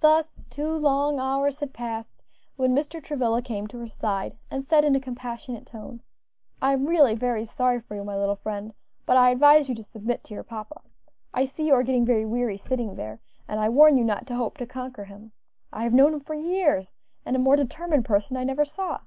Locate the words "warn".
13.70-13.96